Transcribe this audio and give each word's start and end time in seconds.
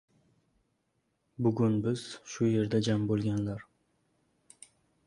Bugun 1.47 1.77
biz– 1.89 2.07
shu 2.37 2.49
yerda 2.55 2.83
jam 2.89 3.07
bo‘lganlar 3.13 3.67